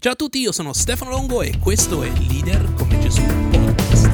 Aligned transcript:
Ciao 0.00 0.12
a 0.12 0.14
tutti, 0.14 0.38
io 0.38 0.52
sono 0.52 0.72
Stefano 0.72 1.10
Longo 1.10 1.42
e 1.42 1.58
questo 1.58 2.04
è 2.04 2.08
Leader 2.08 2.72
come 2.74 3.00
Gesù 3.00 3.20
Podcast. 3.50 4.12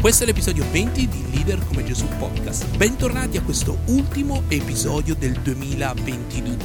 Questo 0.00 0.22
è 0.22 0.26
l'episodio 0.26 0.64
20 0.70 1.06
di 1.06 1.24
Leader 1.32 1.58
come 1.66 1.84
Gesù 1.84 2.06
Podcast. 2.18 2.74
Bentornati 2.78 3.36
a 3.36 3.42
questo 3.42 3.80
ultimo 3.88 4.44
episodio 4.48 5.14
del 5.14 5.32
2022. 5.32 6.56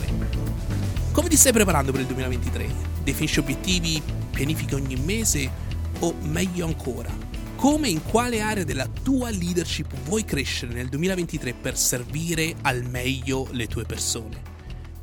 Come 1.11 1.27
ti 1.27 1.35
stai 1.35 1.51
preparando 1.51 1.91
per 1.91 1.99
il 1.99 2.07
2023? 2.07 2.69
Definisci 3.03 3.39
obiettivi, 3.39 4.01
pianifica 4.31 4.77
ogni 4.77 4.95
mese 4.95 5.51
o 5.99 6.15
meglio 6.21 6.65
ancora, 6.65 7.13
come 7.55 7.87
e 7.87 7.91
in 7.91 8.03
quale 8.03 8.41
area 8.41 8.63
della 8.63 8.87
tua 8.87 9.29
leadership 9.29 9.93
vuoi 10.03 10.23
crescere 10.25 10.73
nel 10.73 10.89
2023 10.89 11.53
per 11.53 11.77
servire 11.77 12.55
al 12.61 12.83
meglio 12.83 13.47
le 13.51 13.67
tue 13.67 13.85
persone? 13.85 14.41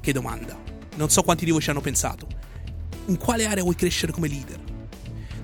Che 0.01 0.13
domanda. 0.13 0.57
Non 0.97 1.11
so 1.11 1.23
quanti 1.23 1.45
di 1.45 1.51
voi 1.51 1.61
ci 1.61 1.71
hanno 1.71 1.81
pensato. 1.81 2.27
In 3.07 3.17
quale 3.17 3.47
area 3.47 3.63
vuoi 3.63 3.75
crescere 3.75 4.13
come 4.13 4.29
leader? 4.29 4.61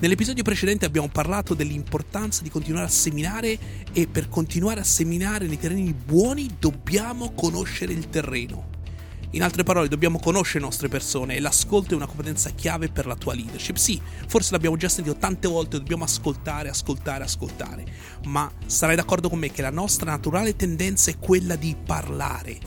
Nell'episodio 0.00 0.44
precedente 0.44 0.86
abbiamo 0.86 1.08
parlato 1.08 1.54
dell'importanza 1.54 2.42
di 2.42 2.50
continuare 2.50 2.86
a 2.86 2.90
seminare 2.90 3.58
e 3.92 4.06
per 4.06 4.28
continuare 4.28 4.80
a 4.80 4.84
seminare 4.84 5.46
nei 5.46 5.58
terreni 5.58 5.92
buoni 5.92 6.56
dobbiamo 6.58 7.32
conoscere 7.32 7.92
il 7.92 8.08
terreno. 8.08 8.76
In 9.32 9.42
altre 9.42 9.62
parole, 9.62 9.88
dobbiamo 9.88 10.18
conoscere 10.18 10.60
le 10.60 10.64
nostre 10.64 10.88
persone 10.88 11.36
e 11.36 11.40
l'ascolto 11.40 11.92
è 11.92 11.96
una 11.96 12.06
competenza 12.06 12.48
chiave 12.50 12.88
per 12.88 13.06
la 13.06 13.14
tua 13.14 13.34
leadership. 13.34 13.76
Sì, 13.76 14.00
forse 14.26 14.52
l'abbiamo 14.52 14.76
già 14.76 14.88
sentito 14.88 15.16
tante 15.16 15.48
volte, 15.48 15.76
dobbiamo 15.76 16.04
ascoltare, 16.04 16.70
ascoltare, 16.70 17.24
ascoltare, 17.24 17.84
ma 18.24 18.50
sarai 18.64 18.96
d'accordo 18.96 19.28
con 19.28 19.38
me 19.38 19.50
che 19.50 19.60
la 19.60 19.70
nostra 19.70 20.10
naturale 20.10 20.56
tendenza 20.56 21.10
è 21.10 21.18
quella 21.18 21.56
di 21.56 21.76
parlare. 21.84 22.58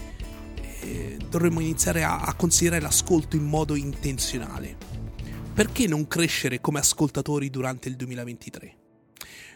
Eh, 0.82 1.18
dovremmo 1.28 1.62
iniziare 1.62 2.04
a, 2.04 2.22
a 2.22 2.34
considerare 2.36 2.82
l'ascolto 2.82 3.36
in 3.36 3.46
modo 3.46 3.74
intenzionale. 3.74 4.78
Perché 5.54 5.88
non 5.88 6.08
crescere 6.08 6.62
come 6.62 6.78
ascoltatori 6.78 7.50
durante 7.50 7.90
il 7.90 7.96
2023? 7.96 8.81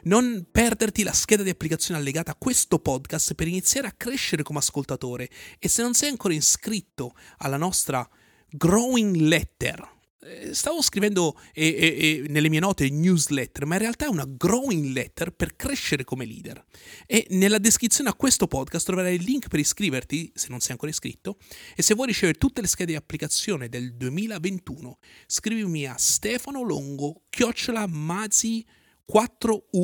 Non 0.05 0.47
perderti 0.51 1.03
la 1.03 1.13
scheda 1.13 1.43
di 1.43 1.49
applicazione 1.49 1.99
allegata 1.99 2.31
a 2.31 2.35
questo 2.35 2.79
podcast 2.79 3.33
per 3.33 3.47
iniziare 3.47 3.87
a 3.87 3.93
crescere 3.95 4.43
come 4.43 4.59
ascoltatore 4.59 5.29
e 5.59 5.67
se 5.67 5.81
non 5.81 5.93
sei 5.93 6.09
ancora 6.09 6.33
iscritto 6.33 7.15
alla 7.37 7.57
nostra 7.57 8.07
Growing 8.49 9.15
Letter, 9.15 9.93
eh, 10.25 10.55
stavo 10.55 10.81
scrivendo 10.81 11.39
eh, 11.53 11.67
eh, 11.67 12.25
nelle 12.29 12.49
mie 12.49 12.59
note 12.59 12.89
newsletter, 12.89 13.65
ma 13.65 13.75
in 13.75 13.81
realtà 13.81 14.05
è 14.05 14.09
una 14.09 14.25
growing 14.25 14.91
letter 14.91 15.31
per 15.31 15.55
crescere 15.55 16.03
come 16.03 16.25
leader. 16.25 16.63
E 17.05 17.27
nella 17.31 17.59
descrizione 17.59 18.09
a 18.09 18.15
questo 18.15 18.47
podcast 18.47 18.85
troverai 18.85 19.15
il 19.15 19.23
link 19.23 19.49
per 19.49 19.59
iscriverti, 19.59 20.31
se 20.33 20.47
non 20.49 20.61
sei 20.61 20.71
ancora 20.71 20.89
iscritto, 20.89 21.37
e 21.75 21.83
se 21.83 21.93
vuoi 21.93 22.07
ricevere 22.07 22.39
tutte 22.39 22.61
le 22.61 22.67
schede 22.67 22.91
di 22.91 22.97
applicazione 22.97 23.69
del 23.69 23.93
2021, 23.95 24.97
scrivimi 25.27 25.85
a 25.85 25.95
Stefano 25.95 26.63
Longo, 26.63 27.21
chiocciola 27.29 27.85
mazi 27.87 28.65
4u.it. 29.11 29.83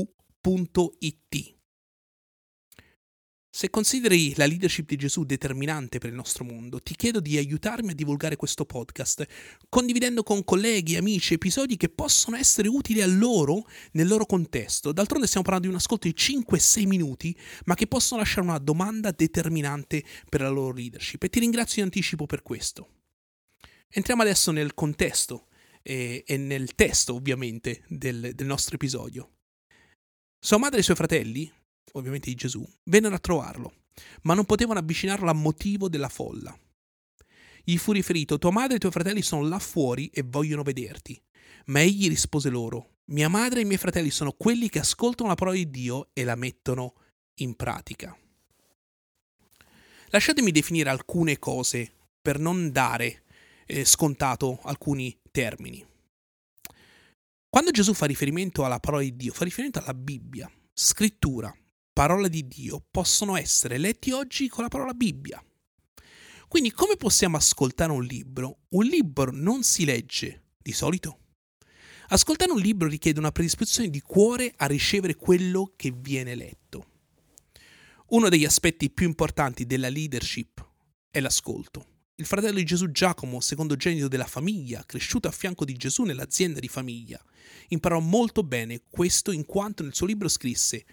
Se 3.53 3.69
consideri 3.69 4.33
la 4.37 4.45
leadership 4.45 4.87
di 4.87 4.95
Gesù 4.95 5.25
determinante 5.25 5.99
per 5.99 6.09
il 6.09 6.15
nostro 6.15 6.45
mondo, 6.45 6.79
ti 6.79 6.95
chiedo 6.95 7.19
di 7.19 7.35
aiutarmi 7.35 7.91
a 7.91 7.93
divulgare 7.93 8.37
questo 8.37 8.65
podcast, 8.65 9.25
condividendo 9.67 10.23
con 10.23 10.45
colleghi, 10.45 10.95
amici, 10.95 11.33
episodi 11.33 11.75
che 11.75 11.89
possono 11.89 12.37
essere 12.37 12.69
utili 12.69 13.01
a 13.01 13.07
loro 13.07 13.67
nel 13.91 14.07
loro 14.07 14.25
contesto. 14.25 14.93
D'altronde 14.93 15.27
stiamo 15.27 15.43
parlando 15.43 15.67
di 15.67 15.73
un 15.73 15.81
ascolto 15.81 16.07
di 16.07 16.15
5-6 16.17 16.87
minuti, 16.87 17.37
ma 17.65 17.75
che 17.75 17.87
possono 17.87 18.21
lasciare 18.21 18.47
una 18.47 18.57
domanda 18.57 19.11
determinante 19.11 20.01
per 20.29 20.39
la 20.39 20.49
loro 20.49 20.73
leadership. 20.73 21.21
E 21.21 21.29
ti 21.29 21.39
ringrazio 21.41 21.81
in 21.81 21.89
anticipo 21.89 22.25
per 22.25 22.43
questo. 22.43 22.87
Entriamo 23.89 24.21
adesso 24.21 24.51
nel 24.51 24.73
contesto 24.73 25.47
e, 25.81 26.23
e 26.25 26.37
nel 26.37 26.75
testo 26.75 27.15
ovviamente 27.15 27.83
del, 27.87 28.33
del 28.33 28.47
nostro 28.47 28.75
episodio. 28.75 29.31
Sua 30.39 30.57
madre 30.57 30.77
e 30.77 30.79
i 30.81 30.83
suoi 30.83 30.95
fratelli, 30.95 31.51
ovviamente 31.93 32.29
di 32.29 32.35
Gesù, 32.35 32.67
vennero 32.85 33.15
a 33.15 33.19
trovarlo, 33.19 33.73
ma 34.23 34.33
non 34.33 34.45
potevano 34.45 34.79
avvicinarlo 34.79 35.29
a 35.29 35.33
motivo 35.33 35.89
della 35.89 36.09
folla. 36.09 36.57
Gli 37.63 37.77
fu 37.77 37.91
riferito, 37.91 38.39
tua 38.39 38.51
madre 38.51 38.73
e 38.73 38.75
i 38.77 38.79
tuoi 38.79 38.91
fratelli 38.91 39.21
sono 39.21 39.47
là 39.47 39.59
fuori 39.59 40.07
e 40.07 40.23
vogliono 40.23 40.63
vederti. 40.63 41.21
Ma 41.65 41.81
egli 41.81 42.07
rispose 42.07 42.49
loro, 42.49 43.01
mia 43.11 43.29
madre 43.29 43.59
e 43.59 43.63
i 43.63 43.65
miei 43.65 43.77
fratelli 43.77 44.09
sono 44.09 44.31
quelli 44.31 44.67
che 44.67 44.79
ascoltano 44.79 45.29
la 45.29 45.35
parola 45.35 45.57
di 45.57 45.69
Dio 45.69 46.09
e 46.13 46.23
la 46.23 46.35
mettono 46.35 46.95
in 47.35 47.55
pratica. 47.55 48.17
Lasciatemi 50.07 50.51
definire 50.51 50.89
alcune 50.89 51.37
cose 51.37 51.93
per 52.21 52.39
non 52.39 52.71
dare 52.71 53.23
eh, 53.65 53.85
scontato 53.85 54.59
alcuni 54.63 55.17
termini. 55.31 55.85
Quando 57.49 57.71
Gesù 57.71 57.93
fa 57.93 58.05
riferimento 58.05 58.63
alla 58.63 58.79
parola 58.79 59.01
di 59.01 59.15
Dio, 59.15 59.33
fa 59.33 59.43
riferimento 59.43 59.79
alla 59.79 59.93
Bibbia, 59.93 60.49
scrittura, 60.73 61.53
parola 61.91 62.27
di 62.27 62.47
Dio, 62.47 62.85
possono 62.89 63.35
essere 63.35 63.77
letti 63.77 64.11
oggi 64.11 64.47
con 64.47 64.63
la 64.63 64.69
parola 64.69 64.93
Bibbia. 64.93 65.43
Quindi 66.47 66.71
come 66.71 66.95
possiamo 66.97 67.37
ascoltare 67.37 67.91
un 67.91 68.03
libro? 68.03 68.59
Un 68.69 68.85
libro 68.85 69.31
non 69.31 69.63
si 69.63 69.85
legge 69.85 70.51
di 70.57 70.73
solito. 70.73 71.19
Ascoltare 72.09 72.51
un 72.51 72.59
libro 72.59 72.89
richiede 72.89 73.19
una 73.19 73.31
predisposizione 73.31 73.89
di 73.89 74.01
cuore 74.01 74.53
a 74.57 74.65
ricevere 74.65 75.15
quello 75.15 75.73
che 75.77 75.91
viene 75.91 76.35
letto. 76.35 76.87
Uno 78.07 78.27
degli 78.27 78.43
aspetti 78.43 78.89
più 78.89 79.07
importanti 79.07 79.65
della 79.65 79.87
leadership 79.87 80.67
è 81.09 81.21
l'ascolto. 81.21 81.90
Il 82.21 82.27
fratello 82.27 82.59
di 82.59 82.65
Gesù 82.65 82.91
Giacomo, 82.91 83.39
secondogenito 83.39 84.07
della 84.07 84.27
famiglia, 84.27 84.83
cresciuto 84.85 85.27
a 85.27 85.31
fianco 85.31 85.65
di 85.65 85.73
Gesù 85.73 86.03
nell'azienda 86.03 86.59
di 86.59 86.67
famiglia, 86.67 87.19
imparò 87.69 87.99
molto 87.99 88.43
bene 88.43 88.83
questo 88.91 89.31
in 89.31 89.43
quanto 89.43 89.81
nel 89.81 89.95
suo 89.95 90.05
libro 90.05 90.27
scrisse 90.27 90.85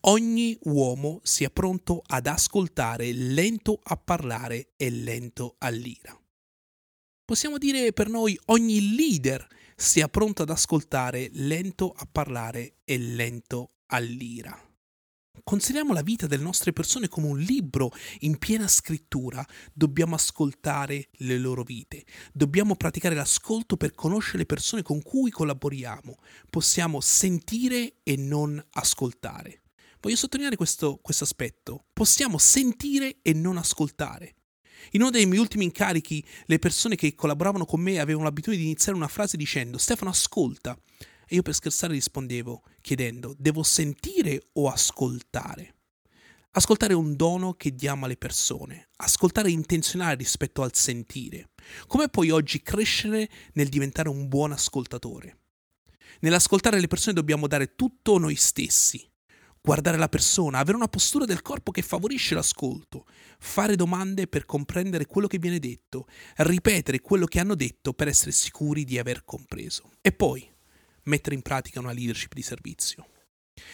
Ogni 0.00 0.54
uomo 0.64 1.20
sia 1.22 1.48
pronto 1.48 2.02
ad 2.04 2.26
ascoltare, 2.26 3.14
lento 3.14 3.80
a 3.82 3.96
parlare 3.96 4.74
e 4.76 4.90
lento 4.90 5.54
all'ira. 5.60 6.14
Possiamo 7.24 7.56
dire 7.56 7.94
per 7.94 8.10
noi 8.10 8.38
ogni 8.48 8.94
leader 8.94 9.46
sia 9.74 10.08
pronto 10.08 10.42
ad 10.42 10.50
ascoltare, 10.50 11.30
lento 11.32 11.94
a 11.96 12.06
parlare 12.12 12.80
e 12.84 12.98
lento 12.98 13.76
all'ira. 13.86 14.73
Consideriamo 15.44 15.92
la 15.92 16.00
vita 16.00 16.26
delle 16.26 16.42
nostre 16.42 16.72
persone 16.72 17.06
come 17.06 17.26
un 17.26 17.38
libro 17.38 17.90
in 18.20 18.38
piena 18.38 18.66
scrittura. 18.66 19.46
Dobbiamo 19.74 20.14
ascoltare 20.14 21.10
le 21.18 21.36
loro 21.36 21.62
vite. 21.62 22.06
Dobbiamo 22.32 22.76
praticare 22.76 23.14
l'ascolto 23.14 23.76
per 23.76 23.92
conoscere 23.92 24.38
le 24.38 24.46
persone 24.46 24.80
con 24.80 25.02
cui 25.02 25.30
collaboriamo. 25.30 26.16
Possiamo 26.48 27.02
sentire 27.02 27.96
e 28.02 28.16
non 28.16 28.62
ascoltare. 28.70 29.64
Voglio 30.00 30.16
sottolineare 30.16 30.56
questo, 30.56 30.98
questo 31.02 31.24
aspetto. 31.24 31.84
Possiamo 31.92 32.38
sentire 32.38 33.18
e 33.20 33.34
non 33.34 33.58
ascoltare. 33.58 34.36
In 34.92 35.02
uno 35.02 35.10
dei 35.10 35.26
miei 35.26 35.40
ultimi 35.40 35.64
incarichi, 35.64 36.24
le 36.46 36.58
persone 36.58 36.96
che 36.96 37.14
collaboravano 37.14 37.66
con 37.66 37.82
me 37.82 37.98
avevano 37.98 38.24
l'abitudine 38.24 38.62
di 38.62 38.68
iniziare 38.68 38.96
una 38.96 39.08
frase 39.08 39.36
dicendo 39.36 39.76
Stefano 39.76 40.10
ascolta. 40.10 40.74
Io 41.34 41.42
per 41.42 41.54
scherzare 41.54 41.94
rispondevo 41.94 42.62
chiedendo, 42.80 43.34
devo 43.36 43.64
sentire 43.64 44.40
o 44.52 44.68
ascoltare? 44.68 45.74
Ascoltare 46.52 46.92
è 46.92 46.96
un 46.96 47.16
dono 47.16 47.54
che 47.54 47.74
diamo 47.74 48.04
alle 48.04 48.16
persone, 48.16 48.90
ascoltare 48.98 49.48
è 49.48 49.50
intenzionale 49.50 50.14
rispetto 50.14 50.62
al 50.62 50.76
sentire. 50.76 51.50
Come 51.88 52.08
puoi 52.08 52.30
oggi 52.30 52.62
crescere 52.62 53.28
nel 53.54 53.68
diventare 53.68 54.08
un 54.08 54.28
buon 54.28 54.52
ascoltatore? 54.52 55.38
Nell'ascoltare 56.20 56.78
le 56.78 56.86
persone 56.86 57.14
dobbiamo 57.14 57.48
dare 57.48 57.74
tutto 57.74 58.16
noi 58.18 58.36
stessi, 58.36 59.04
guardare 59.60 59.96
la 59.98 60.08
persona, 60.08 60.58
avere 60.58 60.76
una 60.76 60.86
postura 60.86 61.24
del 61.24 61.42
corpo 61.42 61.72
che 61.72 61.82
favorisce 61.82 62.36
l'ascolto, 62.36 63.06
fare 63.40 63.74
domande 63.74 64.28
per 64.28 64.44
comprendere 64.44 65.06
quello 65.06 65.26
che 65.26 65.40
viene 65.40 65.58
detto, 65.58 66.06
ripetere 66.36 67.00
quello 67.00 67.26
che 67.26 67.40
hanno 67.40 67.56
detto 67.56 67.92
per 67.92 68.06
essere 68.06 68.30
sicuri 68.30 68.84
di 68.84 69.00
aver 69.00 69.24
compreso. 69.24 69.90
E 70.00 70.12
poi 70.12 70.52
mettere 71.04 71.34
in 71.34 71.42
pratica 71.42 71.80
una 71.80 71.92
leadership 71.92 72.34
di 72.34 72.42
servizio. 72.42 73.06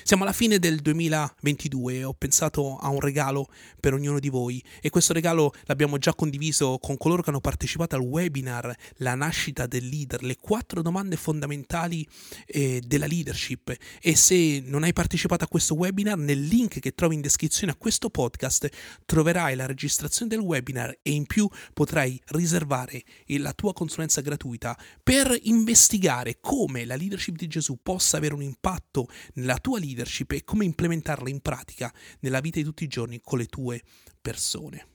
Siamo 0.03 0.25
alla 0.25 0.32
fine 0.32 0.59
del 0.59 0.81
2022 0.81 1.94
e 1.94 2.05
ho 2.05 2.12
pensato 2.12 2.77
a 2.77 2.88
un 2.88 3.00
regalo 3.00 3.49
per 3.81 3.94
ognuno 3.94 4.19
di 4.19 4.29
voi 4.29 4.62
e 4.81 4.91
questo 4.91 5.12
regalo 5.12 5.55
l'abbiamo 5.65 5.97
già 5.99 6.15
condiviso 6.15 6.79
con 6.79 6.97
coloro 6.99 7.23
che 7.23 7.31
hanno 7.31 7.41
partecipato 7.41 7.97
al 7.97 8.03
webinar 8.03 8.75
La 8.97 9.15
nascita 9.15 9.67
del 9.67 9.87
leader, 9.87 10.23
le 10.23 10.37
quattro 10.37 10.82
domande 10.82 11.17
fondamentali 11.17 12.06
eh, 12.47 12.82
della 12.85 13.06
leadership. 13.06 13.75
E 14.00 14.17
se 14.17 14.62
non 14.67 14.82
hai 14.82 14.93
partecipato 14.93 15.44
a 15.44 15.49
questo 15.49 15.75
webinar 15.75 16.19
nel 16.19 16.43
link 16.43 16.79
che 16.79 16.93
trovi 16.93 17.15
in 17.15 17.21
descrizione 17.21 17.73
a 17.73 17.77
questo 17.77 18.11
podcast 18.11 18.69
troverai 19.06 19.55
la 19.55 19.67
registrazione 19.67 20.31
del 20.31 20.41
webinar 20.41 20.99
e 21.03 21.12
in 21.12 21.25
più 21.25 21.49
potrai 21.73 22.21
riservare 22.27 23.03
la 23.27 23.53
tua 23.53 23.73
consulenza 23.73 24.21
gratuita 24.21 24.77
per 25.03 25.38
investigare 25.43 26.38
come 26.41 26.85
la 26.85 26.97
leadership 26.97 27.37
di 27.37 27.47
Gesù 27.47 27.79
possa 27.82 28.17
avere 28.17 28.35
un 28.35 28.43
impatto 28.43 29.09
nella 29.35 29.59
tua 29.59 29.69
tua 29.70 29.78
leadership 29.78 30.32
e 30.32 30.43
come 30.43 30.64
implementarla 30.64 31.28
in 31.28 31.38
pratica 31.38 31.94
nella 32.20 32.40
vita 32.40 32.58
di 32.58 32.64
tutti 32.64 32.82
i 32.82 32.88
giorni 32.88 33.20
con 33.22 33.38
le 33.38 33.46
tue 33.46 33.81
persone. 34.20 34.87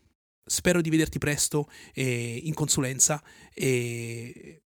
Spero 0.48 0.82
di 0.82 0.90
vederti 0.90 1.18
presto 1.18 1.70
eh, 1.94 2.42
in 2.44 2.54
consulenza, 2.54 3.24
eh, 3.54 4.64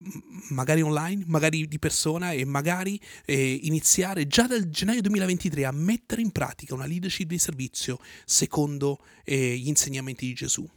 magari 0.50 0.82
online, 0.82 1.26
magari 1.28 1.68
di 1.68 1.78
persona 1.78 2.32
e 2.32 2.46
magari 2.46 3.00
eh, 3.26 3.60
iniziare 3.64 4.28
già 4.28 4.48
dal 4.48 4.70
gennaio 4.70 5.02
2023 5.02 5.66
a 5.66 5.72
mettere 5.72 6.22
in 6.22 6.32
pratica 6.32 6.74
una 6.74 6.86
leadership 6.86 7.28
di 7.28 7.38
servizio 7.38 8.00
secondo 8.26 9.04
eh, 9.26 9.58
gli 9.58 9.68
insegnamenti 9.68 10.26
di 10.26 10.34
Gesù. 10.34 10.68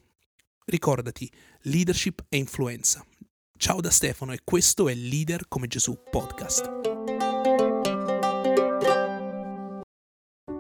Ricordati, 0.67 1.31
leadership 1.63 2.25
e 2.29 2.37
influenza. 2.37 3.07
Ciao 3.57 3.81
da 3.81 3.91
Stefano 3.91 4.33
e 4.33 4.41
questo 4.43 4.89
è 4.89 4.95
Leader 4.95 5.47
come 5.47 5.69
Gesù 5.69 5.97
podcast. 6.11 7.00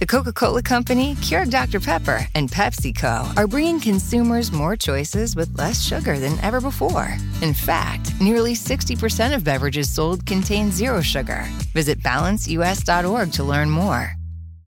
The 0.00 0.06
Coca 0.06 0.32
Cola 0.32 0.60
Company, 0.60 1.14
Keurig 1.16 1.50
Dr. 1.50 1.78
Pepper, 1.78 2.26
and 2.34 2.50
PepsiCo 2.50 3.36
are 3.36 3.46
bringing 3.46 3.78
consumers 3.78 4.50
more 4.50 4.76
choices 4.76 5.36
with 5.36 5.56
less 5.56 5.80
sugar 5.82 6.18
than 6.18 6.38
ever 6.40 6.60
before. 6.60 7.16
In 7.42 7.54
fact, 7.54 8.12
nearly 8.20 8.54
60% 8.54 9.34
of 9.34 9.44
beverages 9.44 9.88
sold 9.88 10.26
contain 10.26 10.72
zero 10.72 11.00
sugar. 11.00 11.44
Visit 11.72 12.00
balanceus.org 12.00 13.32
to 13.32 13.44
learn 13.44 13.70
more. 13.70 14.16